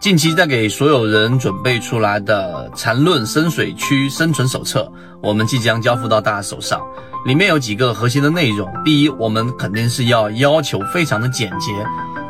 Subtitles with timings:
[0.00, 6.80] 近期在给所有人准备出来的缠论深水区生存手册，我们即将交付到大家手上。
[7.26, 8.66] 里面有几个核心的内容。
[8.82, 11.74] 第一，我们肯定是要要求非常的简洁。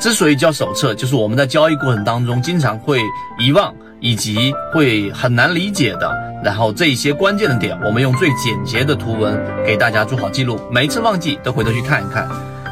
[0.00, 3.00] 之所以叫手册，就是我们在交易过程当中经常会
[3.38, 6.12] 遗忘，以及会很难理解的。
[6.42, 10.60] 然后这一些关键的点，我们用最简洁的图文给大家做好记录。
[10.72, 12.28] 每一次忘记都回头去看一看。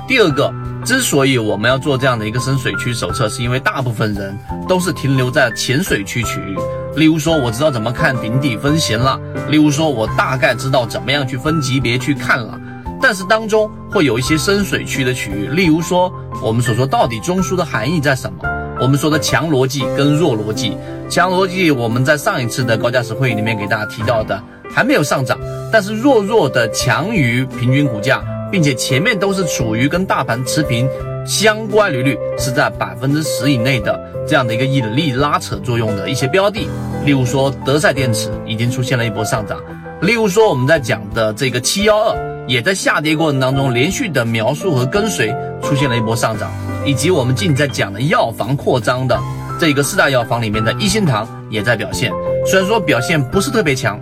[0.09, 0.53] 第二个。
[0.89, 4.35] 之所以我们要做这样的一个深水区手册，是因为大部分人
[4.67, 6.57] 都是停留在浅水区区域。
[6.97, 9.21] 例如说，我知道怎么看顶底分型了；
[9.51, 12.59] 例如说，我大概知道怎么样去分级别去看了。
[13.03, 16.11] 但是当中会有一些深水区的区域，例如说，
[16.43, 18.39] 我们所说到底中枢的含义在什么？
[18.81, 20.75] 我们说的强逻辑跟弱逻辑。
[21.11, 24.43] 强逻辑我们在上一次的高价值会议里面给大家提到的，
[24.75, 25.39] 还没有上涨，
[25.71, 28.25] 但是弱弱的强于平均股价。
[28.51, 30.89] 并且前面都是处于跟大盘持平，
[31.27, 36.69] 相关利率是在百分之十以内的这样的一个引力拉扯作用的一些标的，
[37.05, 39.61] 例如说德赛电池已经出现了一波上涨，
[40.01, 45.29] 例如说我们在讲的这个七幺二也在下跌过程当中连续的描述和跟随
[45.63, 46.51] 出现了一波上涨，
[46.87, 49.19] 以及我们近在讲的药房扩张的
[49.61, 52.11] 这个四大药房里面的一心堂也在表现，
[52.47, 54.01] 虽然说表现不是特别强，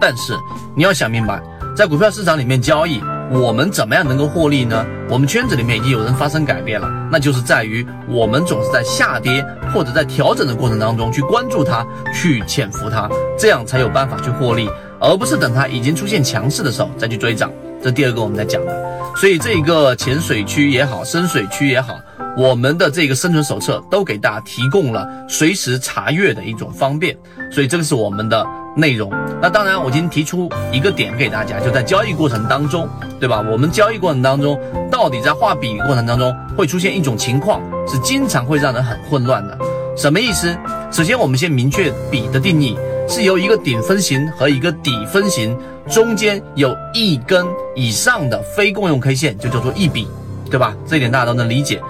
[0.00, 0.34] 但是
[0.74, 1.40] 你要想明白，
[1.76, 3.00] 在股票市场里面交易。
[3.32, 4.84] 我们怎么样能够获利呢？
[5.08, 13.08] 我们圈子里面已经有人发生改变了，那就是在于我们总是在下跌或者在调整的过程当中去关注它，去潜伏它，
[13.38, 14.68] 这样才有办法去获利，
[15.00, 17.50] 而不是等它已经出现强势的时候再去追涨。
[17.82, 21.98] 这第二个我们在讲的，所以这个浅水区也好，深水区也好，
[22.36, 27.16] 我们的这个生存手册都给大家提供了随时查阅的一种方便，
[27.50, 28.46] 所以这个是我们的。
[28.74, 32.88] 内容，那当然，我今天提出一个点给大家，就在交易过程当中，
[33.20, 33.44] 对吧？
[33.50, 34.58] 我们交易过程当中，
[34.90, 39.58] 到底在画笔过程当中会出现一种情况，是经常会让人很混乱的。
[39.96, 40.56] 什么意思？
[40.90, 45.56] 首先，我们先明确笔的定义，是由一个顶分型和一个底分型
[45.90, 50.08] 中间有一根以上的非共用 K 线，就叫做一笔，
[50.50, 50.74] 对吧？
[50.86, 51.80] 这一点大家都能理解。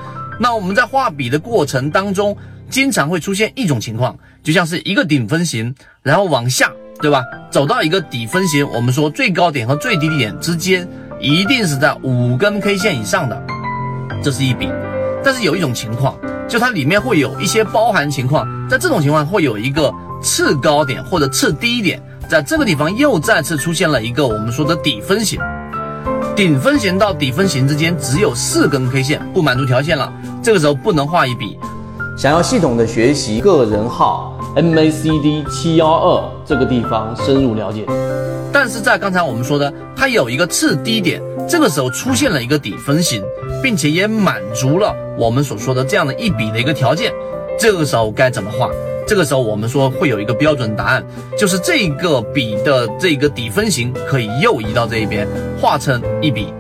[0.41, 2.37] 那我们在画笔的过程当中，
[2.73, 5.75] 经常会出现一种情况，就像是一个顶分型。
[6.03, 7.23] 然后往下，对吧？
[7.51, 10.89] 走到一个底分型，我们说最高点和最低点之间
[11.21, 13.41] 一定是在五根 K 线以上的，
[14.25, 14.69] 这是一笔。
[15.23, 16.17] 但是有一种情况，
[16.49, 25.39] 就它里面会有一些包含情况，在这种情况会有一个次高点或者次低点，在这个地方又再次出现了一个我们说的底分型，
[26.35, 30.13] 顶分型到底分型之间只有四根 K 线，不满足条件了，
[30.43, 31.57] 这个时候不能画一笔。
[32.17, 34.39] 想要系统的学习个人号。
[34.55, 37.87] MACD 七幺二这个地方深入了解，
[38.53, 43.23] 但是在刚才我们说的，它有一个次低点，这个时候出现了一个底分型，
[43.63, 47.11] 并且也满足了我们所说的这样的一笔的一个条件，
[47.59, 48.69] 这个时候该怎么画？
[49.07, 51.03] 这个时候我们说会有一个标准答案，
[51.35, 55.27] 就是这个笔的这个底分型可以右移到这一边，
[55.59, 56.53] 画成一笔。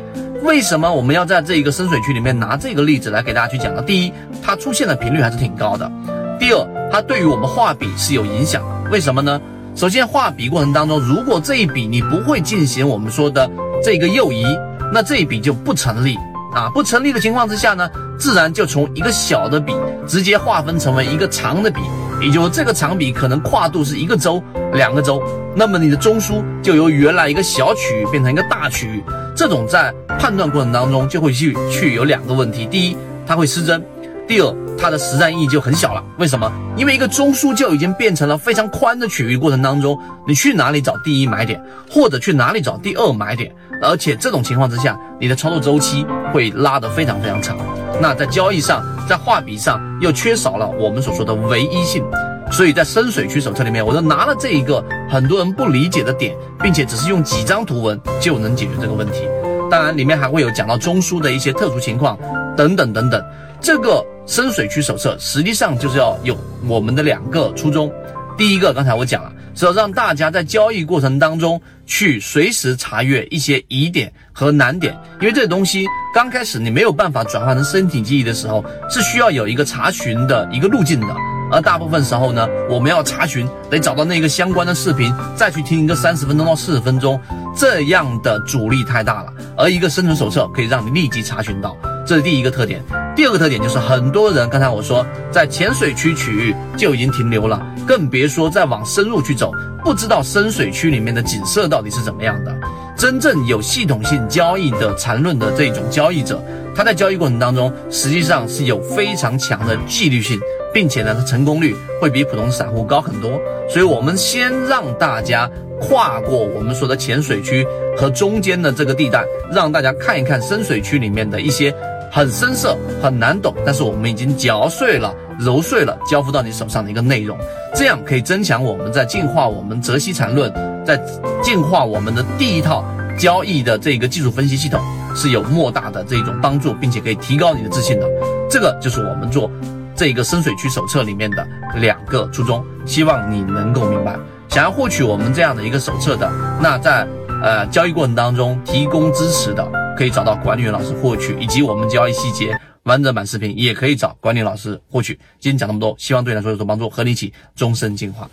[0.42, 3.82] 为什么我们要在这一个深水区里面拿这个例子来给大家去讲呢？
[3.82, 5.90] 第一，它出现的频率还是挺高的。
[6.38, 9.40] 第二，它对于我们画笔是有影响的，为什么呢？
[9.76, 13.48] 首先，画笔过程当中，如果这一笔你不会进行我们说的
[13.82, 14.44] 这个右移，
[14.92, 16.18] 那这一笔就不成立
[16.52, 16.68] 啊！
[16.74, 17.88] 不成立的情况之下呢，
[18.18, 19.72] 自然就从一个小的笔
[20.06, 21.80] 直接划分成为一个长的笔，
[22.22, 24.40] 也就是这个长笔可能跨度是一个周、
[24.74, 25.20] 两个周，
[25.56, 29.02] 那么你的中枢就由原来一个小区域变成一个大区域，
[29.34, 32.96] 这种在判断过程当中就会去去有两个问题：第一，
[33.26, 33.84] 它会失真。
[34.28, 36.02] 第二，它的实战意义就很小了。
[36.16, 36.50] 为什么？
[36.76, 43.52] 因为一个中枢就已经变成了非常宽的区域过程当中，你去哪里找第一买点，或者去哪里找第二买点？
[43.82, 47.58] 而且这种情况之下，你的操作周期会拉得非常非常长。
[48.02, 52.02] 那在交易上，在画笔上又缺少了我们所说的唯一性。
[52.50, 59.28] 所以在深水区手册里面，我就拿了这一个很多人不理解的点，并且只是用几张图文就能解决这个问题。
[59.70, 62.18] 当然，里面还会有讲到中枢的一些特殊情况
[62.56, 63.24] 等等等等。
[63.60, 66.36] 这个深水区手册实际上就是要有
[66.66, 67.88] 我们的两个初衷，
[68.36, 81.14] 第一个刚才我讲了，是要让大家在交易过程当中去随时查阅一些疑点和难点，因为这东西刚开始你没有办法转换成身体记忆的时候，是需要有一个查询的一个路径的，
[81.50, 87.20] 而大部分时候呢，我们要查询得找到那个相关的视频，再去听一个三十分钟到四十分钟，
[87.56, 91.76] 这样的阻力太大了，而一个生存手册可以让你立即查询到。
[92.06, 92.82] 这是第一个特点，
[93.14, 99.52] 第二个特点就是很多人刚才我说在浅水区区域就已经停留了，更别说再往深入去走，
[99.84, 102.54] 不知道深水区里面的景色到底是怎么样的。
[102.96, 106.42] 真正有系统性交易的缠论的这种交易者，
[106.74, 110.40] 他在交易过程当中实际上是有非常强的纪律性，
[110.72, 113.30] 并且呢，它成功率会比普通散户高很多。
[113.68, 115.50] 所以，我们先让大家
[115.80, 117.66] 跨过我们说的浅水区
[117.96, 121.74] 和中间的这个地带，让大家看一看深水区里面的一些
[122.12, 127.38] 很深涩、很难懂，但是我们已经嚼碎了、揉碎了，交付到你手上的一个内容。
[127.74, 130.52] 这样可以增强我们在进化我们泽西禅论，
[130.84, 131.02] 在
[131.42, 132.84] 进化我们的第一套
[133.18, 134.78] 交易的这个技术分析系统。
[135.14, 138.06] 是有莫大的这种帮助，并且可以提高你的自信的。
[138.48, 139.50] 这个就是我们做
[139.94, 144.16] 这个深水区手册里面的两个初衷，希望你能够明白。
[144.48, 146.30] 想要获取我们这样的一个手册的，
[146.62, 147.06] 那在
[147.42, 149.70] 呃交易过程当中提供支持的，
[150.02, 155.14] 可以找到管理员老师获取，以及我们交易细节完整版视频也可以找管理员老师获取。
[155.38, 158.28] 今天讲那么多，希望对你来说有所帮助，和你一起终身进化。